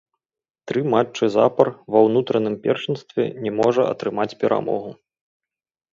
Тры 0.69 0.81
матчы 0.93 1.25
запар 1.35 1.67
ва 1.95 1.99
ўнутраным 2.07 2.55
першынстве 2.65 3.23
не 3.45 3.51
можа 3.61 3.81
атрымаць 3.93 4.29
перамогу. 4.45 4.91